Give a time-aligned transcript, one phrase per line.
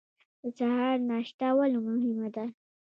[0.41, 2.45] د سهار ناشته ولې مهمه ده؟